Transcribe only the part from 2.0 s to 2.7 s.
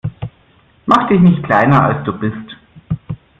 du bist.